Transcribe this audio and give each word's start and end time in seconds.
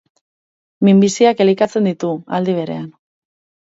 Minbiziak 0.87 1.45
elikatzen 1.47 1.93
ditu, 1.93 2.13
aldi 2.41 2.61
berean. 2.61 2.93